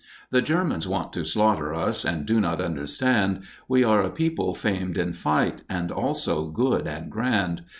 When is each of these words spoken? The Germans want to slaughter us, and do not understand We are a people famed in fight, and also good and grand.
The 0.31 0.41
Germans 0.41 0.87
want 0.87 1.13
to 1.13 1.23
slaughter 1.23 1.75
us, 1.75 2.03
and 2.05 2.25
do 2.25 2.41
not 2.41 2.59
understand 2.59 3.41
We 3.67 3.83
are 3.83 4.01
a 4.01 4.09
people 4.09 4.55
famed 4.55 4.97
in 4.97 5.13
fight, 5.13 5.61
and 5.69 5.91
also 5.91 6.47
good 6.47 6.87
and 6.87 7.11
grand. 7.11 7.61